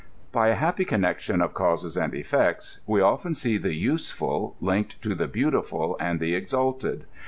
By 0.31 0.47
a 0.47 0.59
bap 0.59 0.77
py 0.77 0.85
connection 0.85 1.43
of 1.43 1.53
causes 1.53 1.95
and 1.95 2.11
efiectSr 2.13 2.79
we 2.87 3.01
often 3.01 3.33
s^ 3.33 3.61
tbe 3.61 3.71
useful 3.79 4.55
link 4.59 4.95
ed 4.95 4.95
to 5.03 5.13
tbe 5.15 5.31
beautiful 5.31 5.95
and 5.99 6.19
tbe 6.19 6.35
exalted. 6.35 7.05